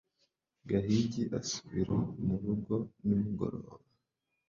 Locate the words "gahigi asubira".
0.69-1.95